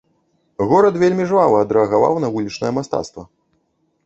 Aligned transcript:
Горад 0.71 0.97
вельмі 1.03 1.27
жвава 1.31 1.59
адрэагаваў 1.67 2.19
на 2.25 2.33
вулічнае 2.37 2.73
мастацтва. 2.79 3.23